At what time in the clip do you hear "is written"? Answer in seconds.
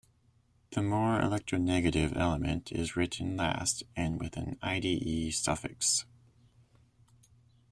2.71-3.37